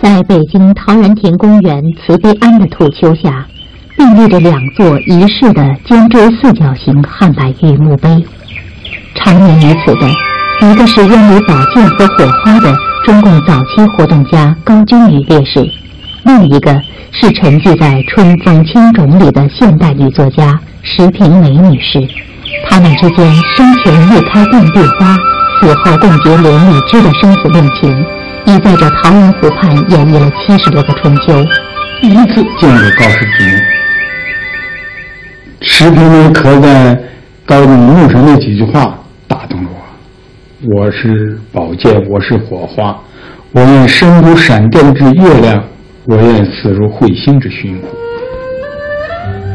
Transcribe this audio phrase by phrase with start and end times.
[0.00, 3.46] 在北京陶然亭公园慈悲庵的土丘下，
[3.96, 8.24] 并立着两座遗世的尖锥四角形汉白玉墓碑。
[9.16, 10.08] 长眠于此的，
[10.70, 12.72] 一个是拥有宝剑和火花的
[13.04, 15.68] 中共早期活动家高君宇烈士，
[16.24, 16.72] 另一个
[17.10, 21.98] 是沉寂在春风青冢里的现代女作家石平梅女士。
[22.70, 25.16] 他们之间生前未开并蒂花，
[25.60, 28.04] 死后共结连理枝的生死恋情，
[28.48, 31.44] 已在这桃源湖畔演绎了七十多个春秋。
[32.00, 33.46] 第一次见到高士平，
[35.60, 36.98] 石平梅刻在
[37.44, 39.68] 高中墓上那几句话打动了
[40.62, 42.96] 我：我是宝剑，我是火花，
[43.52, 45.62] 我愿身如闪电之月亮，
[46.06, 47.88] 我愿死如彗星之寻虎。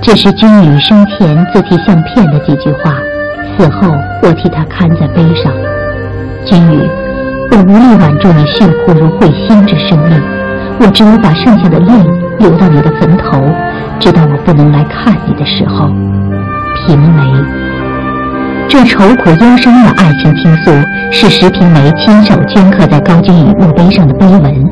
[0.03, 2.93] 这是君宇生前自题相片的几句话，
[3.57, 5.51] 死后我替他看在碑上。
[6.45, 6.87] 君宇，
[7.55, 10.19] 我无力挽住你血枯如彗星之生命，
[10.79, 11.93] 我只有把剩下的泪
[12.39, 13.39] 流到你的坟头，
[13.99, 15.87] 直到我不能来看你的时候。
[16.87, 17.21] 平梅，
[18.67, 20.71] 这愁苦忧伤的爱情倾诉，
[21.11, 24.69] 是石平梅亲手镌刻在高君宇墓碑上的碑文。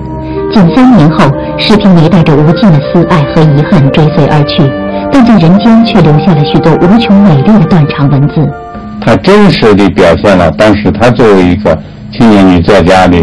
[0.52, 4.64] 近三年后，石平梅带着无尽的思爱和遗恨追随而去。
[5.12, 8.50] 但在人间却留下了许多无穷美丽的断肠文字。
[9.00, 11.78] 他真实地表现了当时他作为一个
[12.12, 13.18] 青年女作家的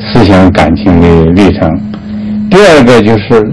[0.00, 1.70] 思想感情的历程。
[2.50, 3.52] 第二个就是，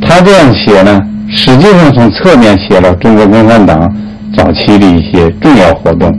[0.00, 3.90] 他这样写呢，实际上从侧面写了中国共产党
[4.36, 6.12] 早期的一些重要活动，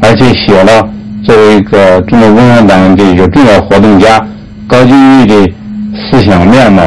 [0.00, 0.82] 而且写了
[1.24, 4.20] 作为一个中国共产党的一个重要活动家
[4.66, 5.52] 高君玉的
[5.94, 6.82] 思想面貌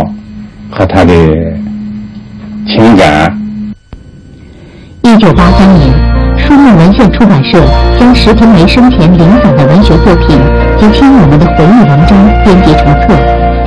[0.69, 1.13] 和他的。
[2.67, 3.35] 情感。
[5.02, 5.91] 一九八三年，
[6.50, 7.59] 书梦文献出版社
[8.00, 10.36] 将石平梅生前零散的文学作品
[10.80, 13.14] 及亲友们的回忆文章编辑成册，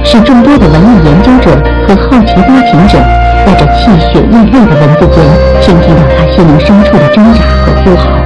[0.03, 1.55] 使众多的文艺研究者
[1.87, 2.99] 和好奇多情者，
[3.47, 5.23] 在这气血溢泪的文字间，
[5.61, 8.19] 倾听到他心灵深处的挣扎和呼号，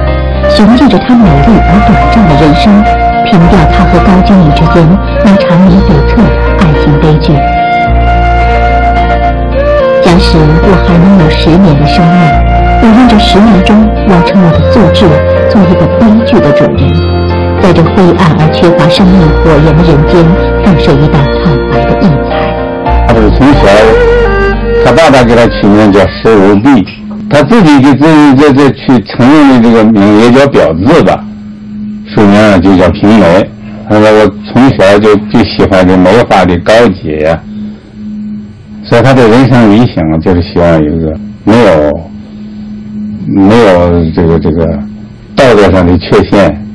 [0.49, 2.83] 雄踞着他美丽而短暂的人生，
[3.25, 4.81] 凭吊他和高君宇之间
[5.23, 7.31] 那缠绵悱恻的爱情悲剧。
[10.01, 12.17] 假使我还能有十年的生命，
[13.17, 13.75] 这十年中
[14.09, 15.07] 完成我的作志，
[15.49, 16.93] 做一个悲剧的主人，
[17.59, 20.23] 在这灰暗而缺乏生命火焰的人间，
[20.63, 22.29] 放射一道惨白的异彩。
[23.07, 23.65] 他是从小，
[24.85, 26.85] 他爸爸给他起名叫石如璧，
[27.27, 31.19] 他自己给自己这这去承认的这个名也叫表字吧，
[32.13, 33.49] 书名就叫平梅。
[33.89, 37.39] 他说我从小就就喜欢这梅花的高洁呀。
[38.85, 41.11] 所以他的人生理想就是希望有一个
[41.43, 41.96] 没有
[43.37, 44.65] 没有这个这个
[45.35, 46.65] 道德上的缺陷。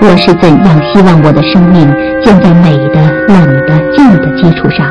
[0.00, 1.90] 我是怎样希望我的生命
[2.24, 4.86] 建在美的、冷的、静的基础上？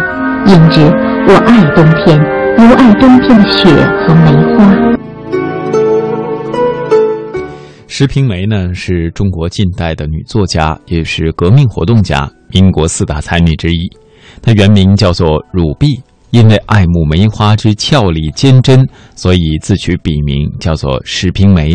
[0.45, 0.81] 因之，
[1.27, 2.19] 我爱冬天，
[2.57, 3.69] 如爱冬天的雪
[4.05, 4.59] 和梅花。
[7.87, 13.89] 石平梅呢，是中国近代的女作家，也是革命活动家，民国四大才女之一。
[14.41, 21.73] 她原名叫做汝璧，因为爱慕梅花之俏丽坚贞，所以自取笔名叫做石平梅。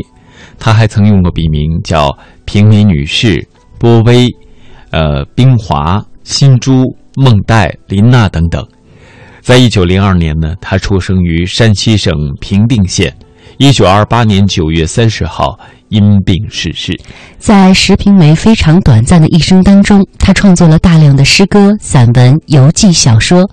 [0.58, 2.10] 她还曾用过笔名叫
[2.44, 3.46] 平梅女士、
[3.78, 4.26] 波薇、
[4.90, 8.66] 呃冰华、新珠、孟黛、林娜等等。
[9.40, 13.14] 在一九零二年呢，她出生于山西省平定县。
[13.58, 15.58] 一九二八年九月三十号。
[15.88, 16.98] 因病逝世。
[17.38, 23.48] 在石平梅非常短暂的一生当中，他创作了大量的诗歌、散文、游记、小说。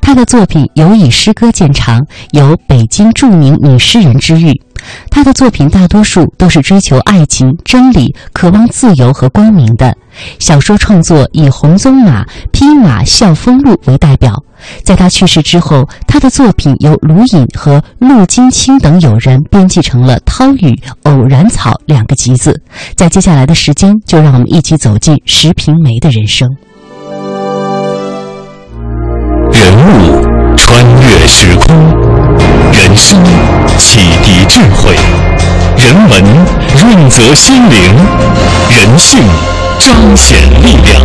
[0.00, 4.52] 他的作品尤以诗歌见长，有北京著名女诗人之誉。
[5.10, 9.92] 他的作品大多数都是追求爱情、真理、渴望自由和光明的。
[10.38, 12.22] 小说创作以《红鬃马》
[12.52, 14.32] 《披马啸风录》为代表。
[14.82, 20.70] 在他去世之后，他的作品由卢隐和陆金清等友人编辑成了《涛雨》
[21.04, 22.62] 《偶然草》两个集子。
[22.94, 26.46] 在接下来的时间，就让我们一起走进石平梅的人生。
[29.50, 31.74] 人物穿越时空。
[32.70, 33.18] 人生
[33.76, 34.94] 启迪智慧，
[35.76, 36.22] 人文
[36.76, 37.80] 润泽心灵，
[38.70, 39.18] 人性
[39.80, 41.04] 彰显力量。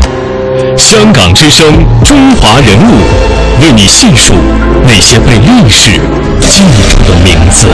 [0.78, 1.66] 香港之声，
[2.06, 2.92] 中华人物，
[3.62, 4.34] 为你细数
[4.86, 6.00] 那些被历史
[6.42, 7.68] 记住的名字。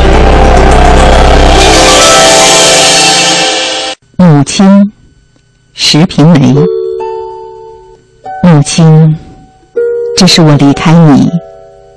[4.39, 4.89] 母亲，
[5.73, 6.53] 石平梅。
[8.41, 9.17] 母亲，
[10.15, 11.29] 这是我离开你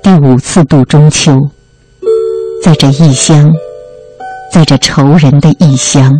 [0.03, 1.31] 第五次度中秋。
[2.61, 3.49] 在这异乡，
[4.51, 6.11] 在这愁人的异乡，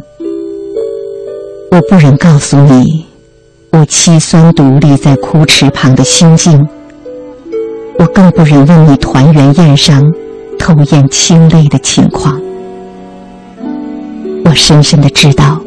[1.72, 3.06] 我不忍告诉你，
[3.74, 6.66] 我凄酸独立在枯池旁的心境。
[8.00, 10.02] 我更不忍问你团圆宴上
[10.58, 12.42] 偷咽清泪的情况。
[14.46, 15.60] 我深深的知道，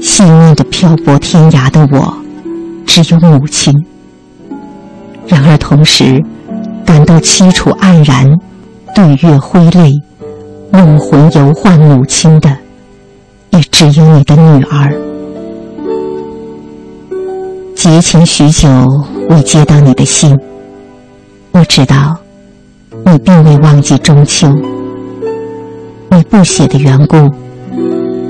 [0.00, 2.14] 细腻的漂泊天涯的我，
[2.86, 3.74] 只有母亲。
[5.26, 6.22] 然而同时，
[6.86, 8.26] 感到凄楚黯然、
[8.94, 9.92] 对月挥泪、
[10.72, 12.56] 梦魂游唤母亲的，
[13.50, 14.92] 也只有你的女儿。
[17.74, 18.68] 结情许久，
[19.28, 20.36] 未接到你的信。
[21.52, 22.16] 我知道，
[23.04, 24.48] 你并未忘记中秋。
[26.10, 27.16] 你不写的缘故，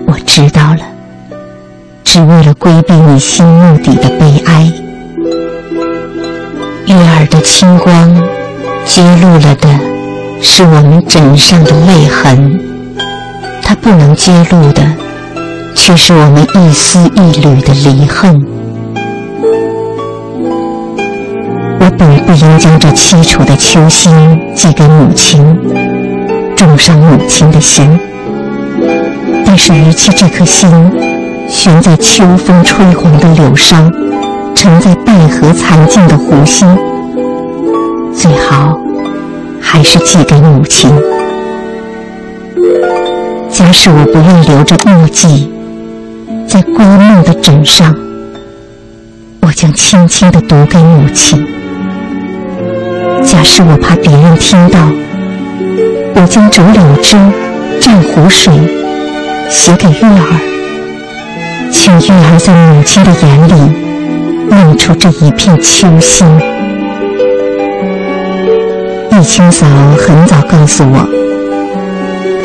[0.06, 0.80] 我知道了，
[2.10, 4.72] 只为了规避你心目底的悲哀。
[6.86, 8.14] 月儿的清光，
[8.86, 9.68] 揭露了的
[10.40, 12.58] 是我们枕上的泪痕；
[13.62, 14.80] 它不能揭露的，
[15.74, 18.42] 却是我们一丝一缕的离恨。
[21.78, 24.10] 我本不应将这凄楚的秋心
[24.54, 25.44] 寄给母亲，
[26.56, 28.00] 重伤母亲的心。
[29.44, 30.70] 但是，与其这颗心
[31.48, 33.90] 悬在秋风吹红的柳梢，
[34.54, 36.68] 沉在带河残尽的湖心，
[38.14, 38.78] 最好
[39.60, 40.90] 还是寄给母亲。
[43.50, 45.50] 假使我不愿留着墨迹
[46.46, 47.94] 在归梦的枕上，
[49.40, 51.46] 我将轻轻地读给母亲。
[53.24, 54.78] 假使我怕别人听到，
[56.14, 57.16] 我将折柳枝、
[57.80, 58.52] 蘸湖水
[59.48, 60.47] 写给月儿，
[61.70, 63.52] 请月儿在母亲的眼里
[64.50, 66.26] 弄出这一片秋心。
[69.10, 69.66] 易清嫂
[69.96, 71.08] 很早告诉我，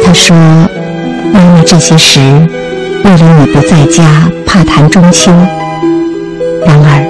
[0.04, 0.36] 她说
[1.34, 2.20] ：“妈妈这些时
[3.04, 5.32] 为了你不在家，怕谈中秋。
[6.66, 7.06] 然而，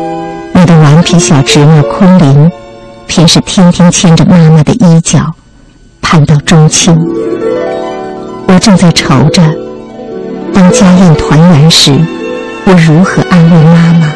[0.54, 2.52] 你的顽皮小侄女昆凌。”
[3.06, 5.20] 偏是天天牵着妈妈的衣角，
[6.02, 6.92] 盼到中秋。
[8.48, 9.44] 我正在愁着，
[10.54, 11.92] 当家宴团圆时，
[12.66, 14.14] 我如何安慰妈妈？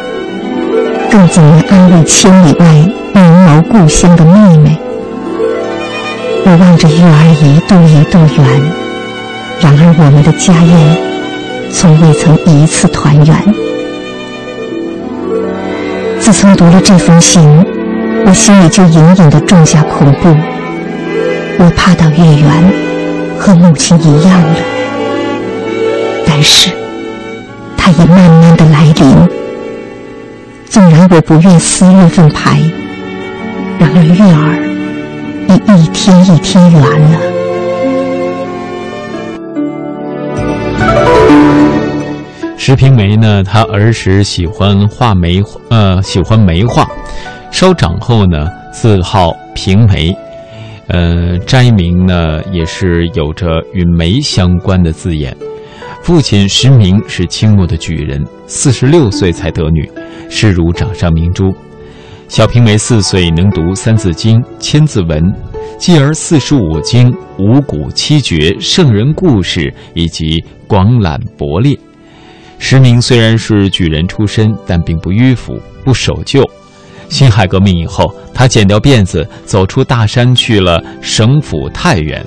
[1.10, 2.66] 更怎能安慰千里外
[3.14, 4.78] 凝眸故乡的妹妹？
[6.44, 8.46] 我望着月儿一度一度圆，
[9.60, 10.96] 然而我们的家宴，
[11.72, 13.54] 从未曾一次团圆。
[16.20, 17.42] 自从读了这封信。
[18.26, 20.36] 我心里就隐隐的种下恐怖，
[21.58, 22.72] 我怕到月圆
[23.38, 24.77] 和母亲一样了。
[26.38, 26.70] 于是，
[27.76, 29.28] 它也慢慢的来临。
[30.66, 32.60] 纵然我不愿撕月份牌，
[33.76, 34.54] 然而月儿
[35.48, 37.18] 已一天一天圆了。
[42.56, 43.42] 石平梅呢？
[43.42, 46.86] 她儿时喜欢画梅，呃，喜欢梅画。
[47.50, 50.14] 稍长后呢，自号平梅，
[50.86, 55.36] 呃，斋名呢也是有着与梅相关的字眼。
[56.02, 59.88] 父亲石明是清末的举人，四十六岁才得女，
[60.30, 61.54] 视如掌上明珠。
[62.28, 65.22] 小平梅四岁能读《三字经》《千字文》，
[65.78, 71.78] 继而四书五经、五谷七绝、圣人故事以及广览博列。
[72.58, 76.42] 石明虽然是举人出身，但并不迂腐，不守旧。
[77.08, 82.24] 辛亥革命以后，他剪掉辫子，走出大山，去了省府太原，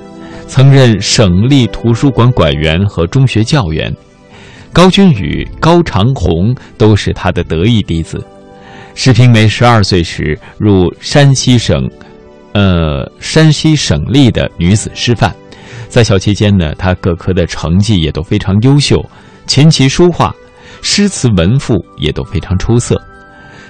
[0.54, 3.90] 曾任省立图书馆馆员和中学教员。
[4.70, 8.22] 高君宇、高长虹都是他的得意弟子。
[8.94, 11.88] 石平梅十二岁时入山西省，
[12.52, 15.32] 呃，山西省立的女子师范，
[15.88, 19.02] 在校期间呢，她各科的成绩也都非常优秀，
[19.46, 20.34] 琴棋书画、
[20.82, 23.02] 诗词文赋也都非常出色。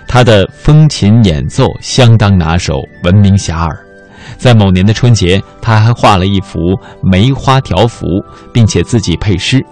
[0.08, 3.91] 他的风琴演奏相当拿手，闻名遐迩。
[4.36, 6.58] 在某年的春节，他还画了一幅
[7.02, 8.06] 梅花条幅，
[8.52, 9.64] 并且自己配诗。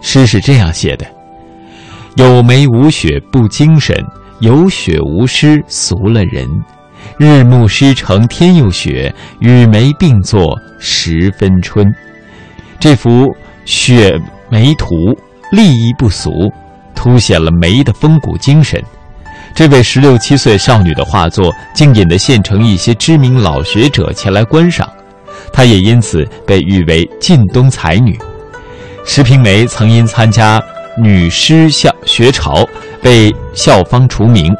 [0.00, 1.06] 诗是这样写的
[2.16, 3.96] ：“有梅无雪不精神，
[4.40, 6.46] 有雪无诗俗了人。
[7.18, 11.86] 日暮诗成天又雪，与梅并作十分春。”
[12.78, 13.26] 这幅
[13.64, 14.12] 雪
[14.50, 14.94] 梅图
[15.50, 16.30] 立意不俗，
[16.94, 18.82] 凸显了梅的风骨精神。
[19.54, 24.86] 这位十六七岁少女的画作，竟引得县城一些知名老学者前来观赏，
[25.52, 28.18] 她也因此被誉为晋东才女。
[29.04, 30.62] 石平梅曾因参加
[30.98, 32.66] 女诗校学潮，
[33.00, 34.54] 被校方除名，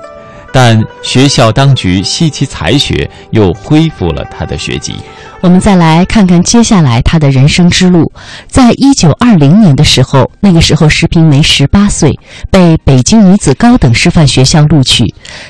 [0.59, 4.95] 但学校当局惜其才学，又恢复了他的学籍。
[5.43, 8.11] 我们再来看看接下来他的人生之路。
[8.49, 12.19] 在一九二零年的时候，那个时候石平梅十八岁，
[12.51, 15.05] 被北京女子高等师范学校录取，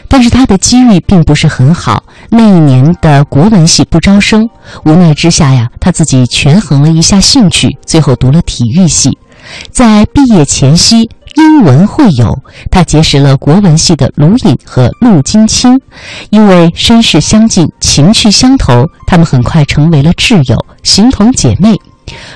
[0.09, 2.03] 但是他的机遇并不是很好。
[2.29, 4.51] 那一年的国文系不招生，
[4.85, 9.17] 无奈之下呀，他自己权衡了一下兴趣，最后读了体育系。
[9.71, 11.09] 在毕业前夕。
[11.37, 12.37] 英文会友，
[12.71, 15.79] 他结识了国文系的卢隐和陆金清，
[16.31, 21.77] 因为身世相近，情趣相投，他们很快成为了挚友，形同姐妹。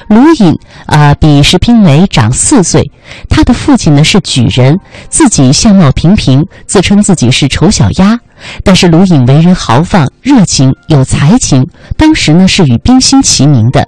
[0.09, 0.55] 卢隐
[0.87, 2.91] 啊，比石平梅长四岁，
[3.29, 4.77] 他的父亲呢是举人，
[5.09, 8.19] 自己相貌平平，自称自己是丑小鸭。
[8.65, 11.67] 但是卢隐为人豪放、热情、有才情，
[11.97, 13.87] 当时呢是与冰心齐名的。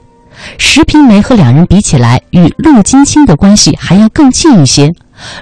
[0.59, 4.93] 石平梅和两人比起来，与陆金清的关系还要更近一些。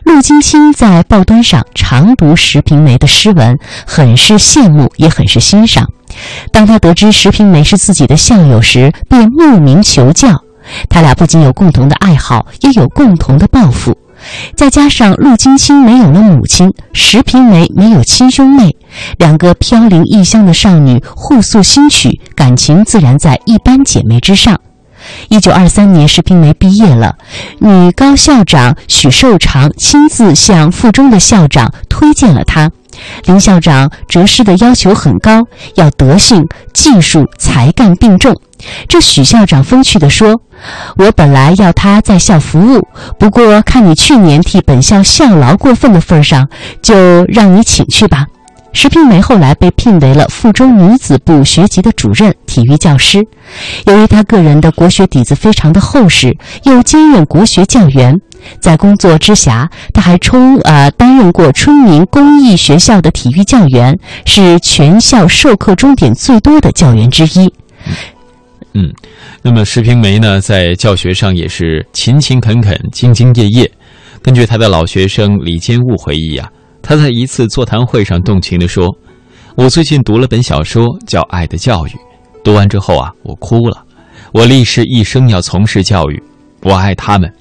[0.04, 5.88] 陆金清在报端上常读石平梅的诗文，很是羡慕，也很是欣赏。
[6.52, 10.42] 当他得知石平梅是自己的校友时，便慕名求教。
[10.88, 13.96] 他俩不仅有共同的爱好，也有共同的抱负。
[14.54, 18.76] 再加上陆金清没有了母亲，石平梅没有亲兄妹，
[19.16, 24.60] 两个飘零异乡的少女互诉心曲，感情自然在一般姐妹之上。
[25.28, 27.16] 一九二三年，石平梅毕业了，
[27.58, 32.70] 女高校长许寿长亲自向附中的校长推荐了她。
[33.24, 35.46] 林校长哲师的要求很高，
[35.76, 38.40] 要德性、技术、才干并重。
[38.88, 40.42] 这许校长风趣地说
[40.98, 46.48] ：“我本来要他在校服务，不过看你去年替本校效劳过分的份上，
[46.82, 48.26] 就让你请去吧。”
[48.72, 53.18] 石平梅后来被聘为了附中女子部学籍的主任、体育教师。
[53.86, 58.18] 由于她个人的国学底子非常的厚实，又兼任国学教员，
[58.60, 67.52] 在工作之暇，她还充呃担任过春明公益学校的体育教员，是全校授课终点最多的教员之一。
[68.74, 68.92] 嗯，
[69.42, 73.70] 那么石平梅呢，在教学上也是勤勤恳恳、兢兢业业。
[74.22, 76.48] 根据他的老学生李坚悟回忆啊。
[76.82, 78.96] 他在一次座谈会上动情地说
[79.54, 81.90] ：“我最近读了本小说，叫《爱的教育》。
[82.42, 83.84] 读完之后啊，我哭了。
[84.32, 86.22] 我立誓一生要从事教育，
[86.62, 87.32] 我爱他们。”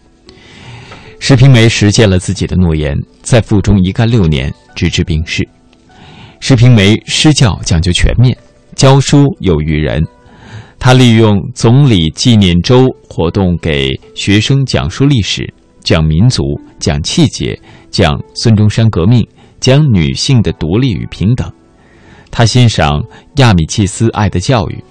[1.20, 5.48] 石平梅实现了自己的诺言，在附中一干六年，直至病逝。
[6.40, 8.38] 石平梅施教讲究全面，
[8.76, 10.02] 教书有育人。
[10.80, 16.44] 他利用总理纪念周活动给学生讲述历史、讲民族、
[16.80, 17.60] 讲气节。
[17.92, 19.28] 讲孙中山革命，
[19.60, 21.52] 讲女性的独立与平等。
[22.30, 23.04] 他欣赏
[23.38, 24.84] 亚米契斯《爱的教育》，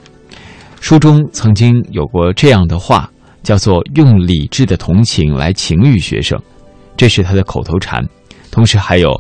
[0.81, 3.09] 书中曾经有过这样的话，
[3.45, 6.37] 叫做“用理智的同情来情育学生”，
[6.99, 8.05] 这是他的口头禅。
[8.51, 9.15] 同时还有，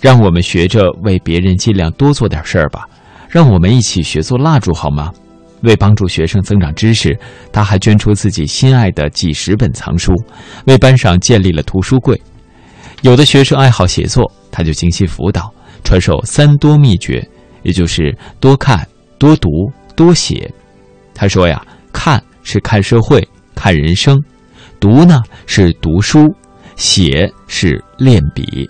[0.00, 2.88] 让我们学着为别人尽量多做点事儿吧，
[3.28, 5.12] 让我们一起学做蜡烛好吗？
[5.62, 7.18] 为帮助学生增长知识，
[7.52, 10.12] 他还捐出自己心爱的几十本藏书，
[10.66, 12.20] 为班上建立了图书柜。
[13.02, 15.52] 有的学生爱好写作，他就精心辅导，
[15.84, 17.26] 传授三多秘诀，
[17.62, 18.86] 也就是多看、
[19.18, 19.48] 多读、
[19.94, 20.50] 多写。
[21.14, 24.20] 他说呀，看是看社会、看人生，
[24.80, 26.34] 读呢是读书，
[26.76, 28.68] 写是练笔。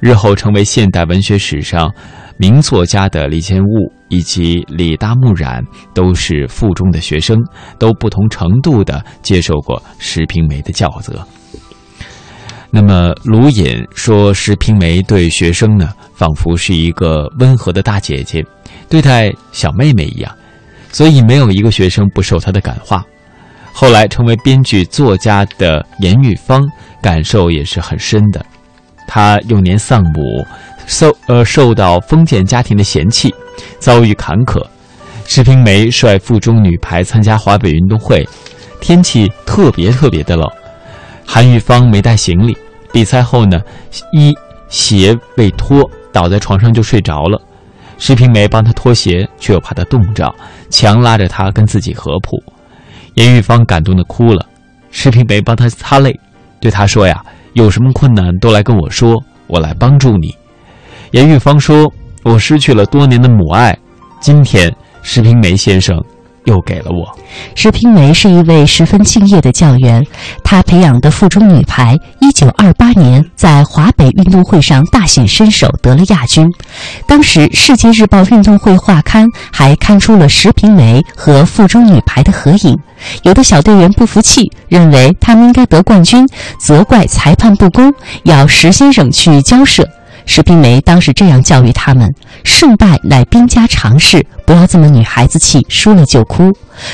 [0.00, 1.90] 日后成为现代文学史上
[2.38, 7.36] 名作家的李建悟以及李大木染，都是附中的学生，
[7.78, 11.26] 都不同程度的接受过石平梅的教责。
[12.70, 18.44] 那么，卢隐说，石平梅对学生呢，仿佛是一个温和的大姐姐，
[18.88, 20.34] 对待小妹妹一样，
[20.90, 23.04] 所以没有一个学生不受她的感化。
[23.72, 26.66] 后来成为编剧作家的严玉芳，
[27.00, 28.44] 感受也是很深的。
[29.06, 30.44] 她幼年丧母，
[30.86, 33.34] 受呃受到封建家庭的嫌弃，
[33.78, 34.64] 遭遇坎坷。
[35.26, 38.26] 石平梅率附中女排参加华北运动会，
[38.80, 40.48] 天气特别特别的冷，
[41.26, 42.56] 韩玉芳没带行李。
[42.92, 43.60] 比赛后呢，
[44.12, 44.32] 衣
[44.68, 47.38] 鞋未脱，倒在床上就睡着了。
[47.98, 50.32] 石平梅帮他脱鞋，却又怕他冻着，
[50.70, 52.40] 强拉着他跟自己合谱。
[53.14, 54.46] 严玉芳感动的哭了，
[54.90, 56.18] 石平梅帮他擦泪，
[56.60, 57.22] 对他说：“呀，
[57.54, 60.32] 有什么困难都来跟我说，我来帮助你。”
[61.12, 61.90] 严玉芳说
[62.24, 63.76] ：“我失去了多年的母爱，
[64.20, 66.02] 今天石平梅先生。”
[66.46, 67.04] 又给了我。
[67.56, 70.00] 石平梅是一位十分敬业的教员，
[70.44, 76.48] 她培养的附中女排，一九二八年在华北运动会上大显身手，得了亚军。
[77.04, 82.78] 当时《世界日报运动会画刊还刊出了石平梅和附中女排的合影。
[83.24, 86.24] 有的小队员不服气，认为他们应该得冠军，
[86.60, 89.84] 责怪裁判不公，要石先生去交涉。
[90.26, 92.12] 石平梅当时这样教育他们
[92.44, 96.52] ：“胜败乃兵家常事，不要这么女孩子气，输了就哭。”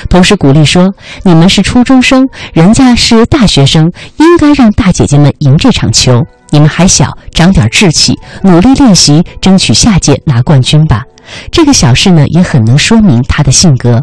[0.08, 0.92] 同时鼓励说
[1.24, 6.22] ：“你们是初中生，人家是大学生，应该让大姐姐们赢这场球。
[6.50, 11.02] 你们还小，长点志气，努力练习，争取下届拿冠军吧。”
[11.50, 14.02] 这个小事呢，也很能说明他的性格。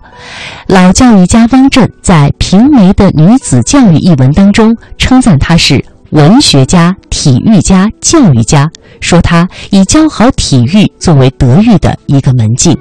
[0.67, 5.83] 老教育家汪震在《平梅的女子教育》一文当中称赞她是。
[6.11, 8.67] 文学家、体育家、教育家，
[8.99, 12.77] 说他以教好体育作为德育的一个门径。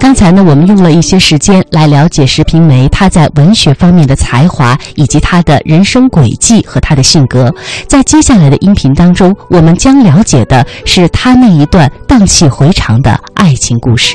[0.00, 7.50] 刚才呢，我们用了一些时间来了解石平梅她在文学方面的才华，以及她的人生轨迹和她的性格。
[7.86, 14.14] 在接下来的音频当中，我们将了解的是她那一段荡气回肠的爱情故事。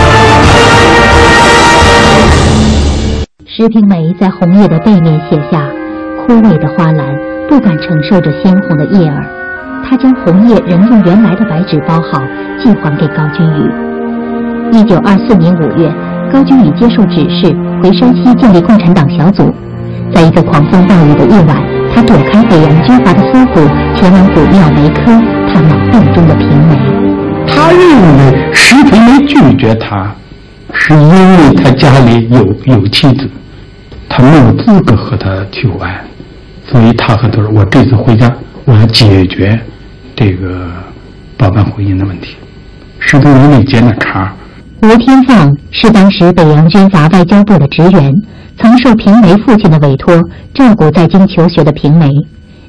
[3.53, 5.67] 石平梅在红叶的背面写下
[6.23, 7.05] ：“枯萎的花篮
[7.49, 9.25] 不敢承受着鲜红的叶儿。”
[9.83, 12.23] 她将红叶仍用原来的白纸包好，
[12.63, 13.69] 寄还给高君宇。
[14.71, 15.91] 一九二四年五月，
[16.31, 17.53] 高君宇接受指示
[17.83, 19.53] 回山西建立共产党小组。
[20.13, 21.61] 在一个狂风暴雨的夜晚，
[21.93, 23.59] 他躲开北洋军阀的搜捕，
[23.97, 25.11] 前往古庙梅科
[25.51, 26.79] 探望病中的平梅。
[27.45, 30.07] 他认为石平梅拒绝他，
[30.83, 33.29] 是因为他家里有有妻子。
[34.09, 35.89] 他没有资格和他去玩，
[36.67, 38.29] 所以他和他说：“我这次回家，
[38.65, 39.57] 我要解决
[40.15, 40.69] 这个
[41.37, 42.35] 包办婚姻的问题。”
[42.99, 44.33] 石平梅没接那茬。
[44.81, 48.11] 吴天放是当时北洋军阀外交部的职员，
[48.57, 50.19] 曾受平梅父亲的委托
[50.53, 52.09] 照顾在京求学的平梅。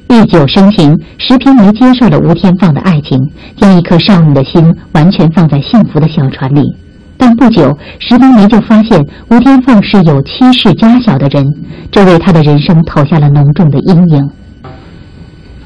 [0.07, 3.19] 日久生情，石平梅接受了吴天放的爱情，
[3.57, 6.61] 将一颗少女的心完全放在幸福的小船里。
[7.25, 11.41] 但不久，石平梅就发现吴天凤是有妻室家小的人，
[11.89, 14.29] 这为他的人生投下了浓重的阴影。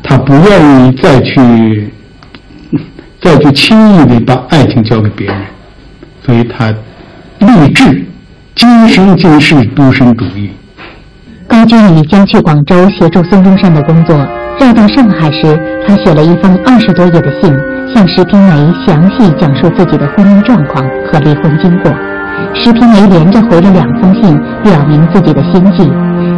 [0.03, 1.91] 他不愿意再去，
[3.19, 5.35] 再去轻易的把爱情交给别人，
[6.23, 6.69] 所以他
[7.39, 8.05] 立志
[8.53, 10.51] 今生今世独身主义。
[11.47, 14.15] 高君宇将去广州协助孙中山的工作，
[14.59, 17.51] 绕到上海时，他写了一封二十多页的信。
[17.93, 21.91] 向石平梅详细讲述自己的婚姻状况和离婚经过。
[22.53, 25.89] 石平梅连着回了两封信，表明自己的心迹，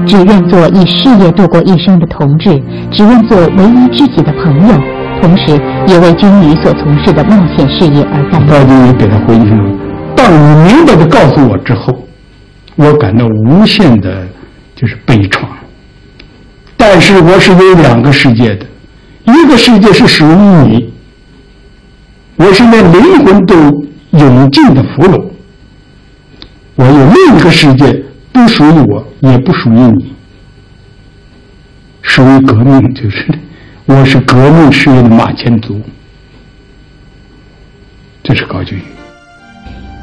[0.06, 2.52] 只愿做以事业度过一生的同志，
[2.92, 4.76] 只愿做唯一知己的朋友，
[5.22, 8.48] 同时也为军旅所从事的冒险事业而担忧。
[8.48, 9.78] 高君宇给他回信说
[10.16, 12.08] ：“当你明白的告诉我之后，
[12.76, 14.26] 我感到无限的，
[14.76, 15.42] 就是悲怆。
[16.78, 18.66] 但是我是有两个世界的，
[19.26, 20.94] 一个世界是属于你。”
[22.40, 23.54] 我是那灵魂都
[24.12, 25.22] 永尽的俘虏，
[26.76, 30.14] 我有另一个世界，不属于我，也不属于你，
[32.02, 33.28] 属于革命，就是
[33.86, 35.82] 我是革命事业的马前卒。
[38.24, 38.80] 这是高君。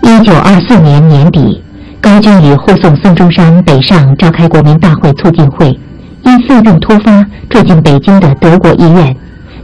[0.03, 1.62] 一九二四年年底，
[2.03, 5.68] 高君宇护送孙中山北上召开国民大会促进会，
[6.25, 9.16] 因肺病突发，住进北京的德国医院。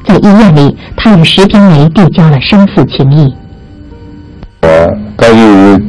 [0.06, 3.34] 在医院里，他与石平梅递交了生死情谊。
[4.62, 4.68] 我
[5.16, 5.84] 高玉宇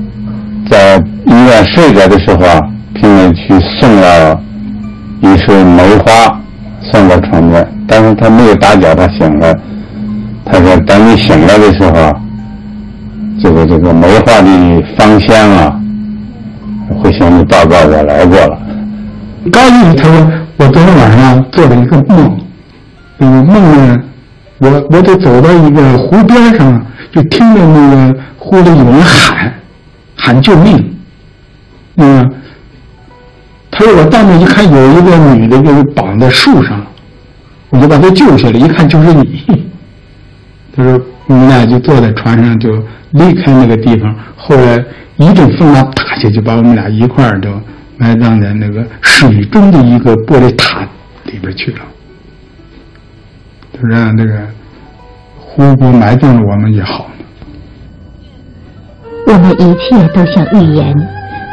[0.70, 2.62] 在医院睡着的时候啊，
[2.96, 4.40] 平梅去送了
[5.22, 6.40] 一束梅花
[6.92, 9.54] 送到床边，但是他没有打搅他醒了。
[10.46, 12.14] 他说：“等你醒来的时候啊，
[13.42, 15.80] 这个这个梅花的芳香啊，
[17.02, 18.58] 会向你报告我来过了。”
[19.52, 22.38] 高玉宇他说：“我昨天晚上做了一个梦。”
[23.24, 24.04] 梦呢，
[24.60, 29.54] 我我得走到一个湖边上，就听见那个湖里有人喊，
[30.16, 30.96] 喊救命。
[31.98, 32.32] 嗯，
[33.72, 36.86] 他说我到那一看，有一个女的就是绑在树上，
[37.70, 39.44] 我就把她救下来，一看就是你。
[40.76, 42.70] 他说我们俩就坐在船上就
[43.12, 44.84] 离开那个地方，后来
[45.18, 47.50] 一阵风浪打下去，把我们俩一块儿都
[47.98, 50.82] 埋葬在那个水中的一个玻璃塔
[51.26, 51.78] 里边去了。
[53.88, 54.34] 让这个
[55.38, 57.08] 湖泊埋葬了我们也好。
[59.28, 60.96] 我们一切都像预言，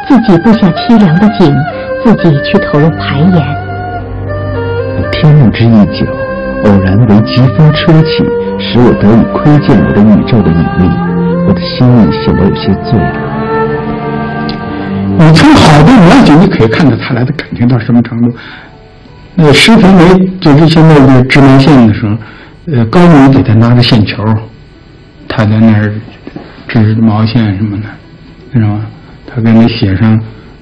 [0.07, 1.55] 自己布下凄凉的景，
[2.03, 3.61] 自己去投入排演。
[5.11, 6.05] 天幕之一角，
[6.65, 8.23] 偶然为疾风吹起，
[8.59, 10.89] 使我得以窥见我的宇宙的隐秘，
[11.47, 13.11] 我的心里显得有些醉了。
[15.17, 18.33] 你从好多描写，你可以看到他俩的感情到什么程度。
[19.41, 20.03] 那个施平梅
[20.39, 22.15] 就是现在的织毛线的时候，
[22.71, 24.23] 呃，高明给他拿个线球，
[25.27, 25.91] 他在那儿
[26.67, 27.83] 织毛线什么的，
[28.53, 28.85] 知道吗？
[29.25, 30.15] 他给你写上，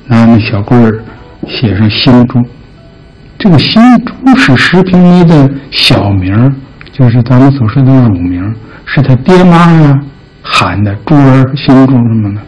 [0.07, 0.97] 拿那小棍儿
[1.45, 2.39] 写上心珠。
[3.37, 6.49] 这个心珠是施平梅的小名，
[6.93, 8.41] 就是咱们所说的乳名，
[8.85, 9.93] 是他爹妈呀
[10.41, 12.41] 喊的珠儿、心珠什么的。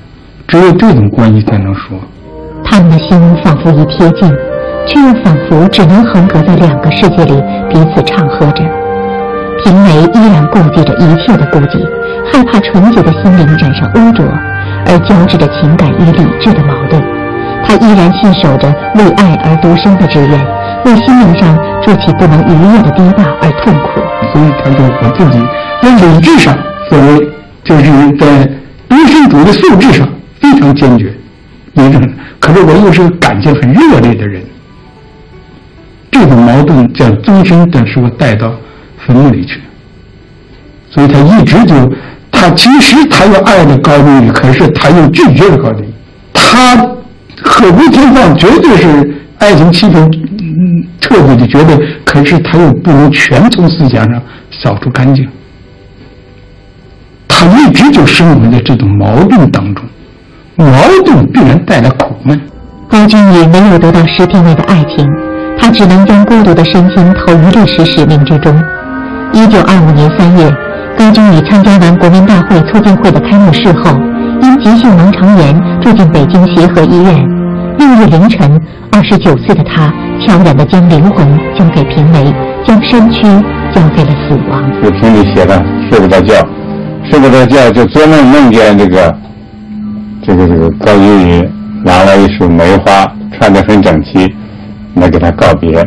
[0.48, 2.00] 只有这种关系才能说。
[2.64, 4.34] 他们的心仿佛一贴近，
[4.88, 7.34] 却又仿佛只能横隔在两个世界里，
[7.70, 8.64] 彼此唱和着。
[9.64, 11.86] 平梅依然顾忌着一切的顾忌，
[12.32, 14.26] 害怕纯洁的心灵染上污浊，
[14.88, 17.02] 而交织着情感与理智的矛盾。
[17.64, 20.32] 他依然信守着为爱而独身的志愿，
[20.86, 24.02] 为心灵上筑起不能逾越的堤坝而痛苦。
[24.34, 25.40] 所以他说：“我自己
[25.82, 26.58] 在理智上，
[26.90, 27.30] 所谓
[27.64, 28.50] 就是在
[28.90, 30.08] 独身主的素质上。”
[30.42, 31.14] 非常坚决，
[31.74, 32.02] 一种，
[32.40, 34.42] 可是我又是个感情很热烈的人，
[36.12, 38.54] 这种矛盾将终身的使我带到
[38.98, 39.60] 坟墓里去，
[40.90, 41.74] 所以他一直就，
[42.30, 45.94] 他其实他又爱的高丽宇，可是他又拒绝了高丽宇，
[46.34, 46.76] 他
[47.42, 50.08] 和吴天放绝对是爱情气氛
[51.00, 54.22] 特别的绝对，可是他又不能全从思想上
[54.52, 55.28] 扫除干净，
[57.28, 59.84] 他一直就生活在这种矛盾当中。
[60.58, 60.68] 矛
[61.06, 62.40] 盾必然带来苦闷。
[62.88, 65.08] 高君宇没有得到石天伟的爱情，
[65.62, 68.52] 他只能将孤独的身心投于历史使命之中。
[69.32, 70.52] 一九二五年三月，
[70.98, 73.96] 高君宇参加完国民大会促进会的开幕式后，
[74.42, 77.16] 因急性盲肠炎住进北京协和医院。
[77.78, 78.60] 六日凌晨，
[78.92, 79.94] 二十九岁的他
[80.26, 82.34] 悄然地将灵魂交给平梅，
[82.66, 83.22] 将身躯
[83.72, 84.64] 交给了死亡。
[84.82, 86.36] 就评里写的，睡不着觉，
[87.10, 89.16] 睡不着觉就做梦梦见这个。
[90.24, 91.50] 这个这个高君宇
[91.86, 94.32] 拿了一束梅花，穿得很整齐，
[95.02, 95.86] 来给他告别。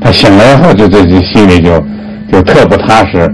[0.00, 1.84] 他醒来以后，就自己心里就
[2.30, 3.30] 就特不踏实。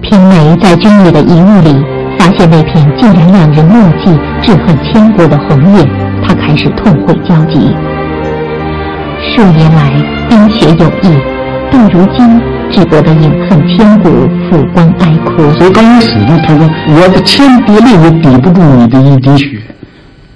[0.00, 1.84] 平梅在君宇的遗物里
[2.18, 5.86] 发现那片竟然让人默契、志恨千古的红叶，
[6.26, 7.74] 他开始痛悔交集。
[9.34, 9.92] 数年来
[10.28, 11.16] 冰雪有意，
[11.70, 12.40] 到如今
[12.70, 14.08] 只觉得饮恨千古，
[14.50, 15.50] 抚光哀哭。
[15.52, 16.68] 所以高于死呢，他说
[17.00, 19.58] ：“我的千滴泪也抵不住你的一滴血，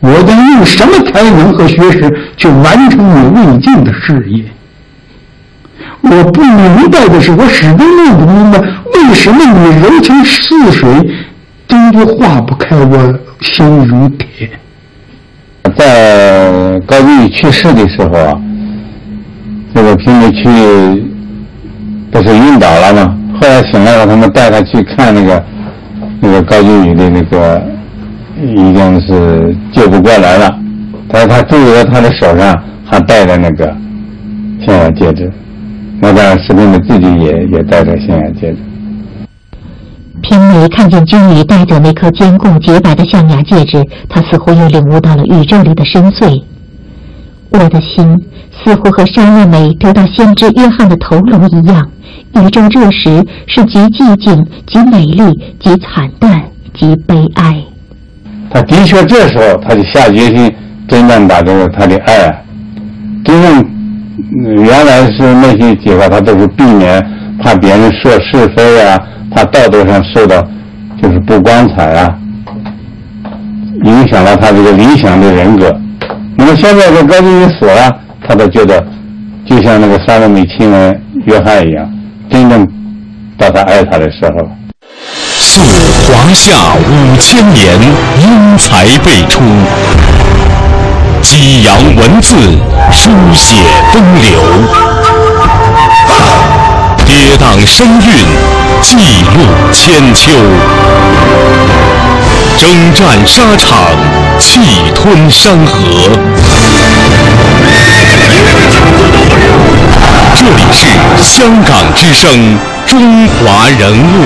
[0.00, 2.00] 我将用什么才能和学识
[2.36, 4.44] 去完成你未尽的事业？
[6.02, 10.88] 我不明白的是，我始终弄不明白，为什么你柔情似水，
[11.66, 14.48] 终究化不开我心如铁。”
[15.76, 18.40] 在高君宇去世的时候啊。
[19.74, 20.42] 这个平时去
[22.10, 23.14] 不是晕倒了吗？
[23.38, 25.44] 后来醒来了，他们带他去看那个
[26.18, 27.62] 那个高俊宇的那个，
[28.40, 30.58] 已经是救不过来了。
[31.08, 33.66] 但是他注意到他的手上还戴着那个
[34.64, 35.30] 象牙戒指，
[36.00, 38.58] 那当然，士兵们自己也也戴着象牙戒指。
[40.22, 46.42] 平梅看见君宇戴着那颗坚固洁白的象牙戒指，他似乎又领悟到了宇宙里的深邃。
[47.50, 48.18] 我的心。
[48.64, 51.86] 似乎和沙月美得到先知约翰的头颅一样，
[52.36, 55.22] 宇宙这时是极寂静、极美丽、
[55.60, 56.42] 极惨淡、
[56.72, 57.62] 极悲哀。
[58.50, 60.50] 他的确这时候他就下决心，
[60.88, 62.44] 真正把这个他的爱，
[63.24, 63.64] 真正
[64.64, 67.04] 原来是那些计划，他都是避免，
[67.42, 70.42] 怕别人说是非啊，怕道德上受到
[71.02, 72.14] 就是不光彩啊，
[73.84, 75.74] 影响了他这个理想的人格。
[76.36, 78.00] 那么现在这高进宇死了。
[78.28, 78.84] 他都觉得，
[79.48, 81.88] 就像那个萨罗美亲吻约翰一样，
[82.28, 82.66] 真正
[83.38, 84.48] 到他爱他的时候。
[85.38, 85.62] 溯
[86.12, 87.78] 华夏五千年，
[88.20, 89.40] 英才辈出；
[91.28, 92.36] 激扬文字，
[92.92, 93.56] 书写
[93.92, 94.38] 风流；
[97.04, 98.24] 跌宕声韵，
[98.80, 98.96] 记
[99.34, 100.30] 录千秋；
[102.56, 103.76] 征战沙场，
[104.38, 104.60] 气
[104.94, 105.74] 吞山河。
[110.36, 110.86] 这里是
[111.20, 112.30] 香港之声
[112.88, 114.22] 《中华人物》。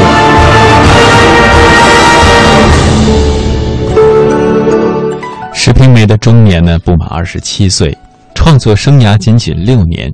[5.80, 7.96] 石平梅的中年呢不满二十七岁，
[8.34, 10.12] 创作生涯仅仅六年，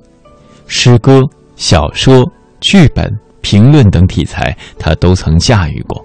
[0.65, 1.21] 诗歌、
[1.57, 2.25] 小说、
[2.61, 6.01] 剧本、评论等题材，他都曾驾驭过，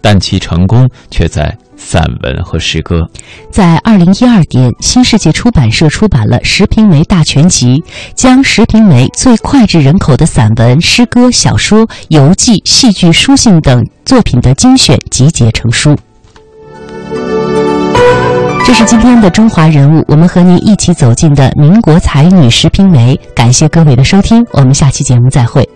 [0.00, 3.08] 但其成功却在散文和诗歌。
[3.52, 7.76] 在二零一二年，新世界出版社出版了《石平梅大全集》，
[8.16, 15.96] 将石平梅最脍炙人口的散文、诗歌、小说、游记、戏剧、书信等作品的精选集结成书。
[18.64, 23.18] 这是今天的中华人物，我们和您一起走进的民国才女石平梅。
[23.34, 25.68] 感谢各位的收听，我们下期节目再会。